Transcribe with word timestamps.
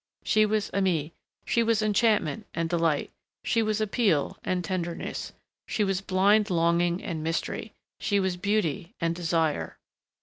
She 0.23 0.47
was 0.47 0.71
Aimée. 0.71 1.11
She 1.45 1.61
was 1.61 1.83
enchantment 1.83 2.47
and 2.55 2.67
delight. 2.67 3.11
She 3.43 3.61
was 3.61 3.79
appeal 3.79 4.35
and 4.43 4.63
tenderness. 4.65 5.31
She 5.67 5.83
was 5.83 6.01
blind 6.01 6.49
longing 6.49 7.03
and 7.03 7.23
mystery. 7.23 7.75
She 7.99 8.19
was 8.19 8.35
beauty 8.35 8.95
and 8.99 9.13
desire.... 9.15 9.77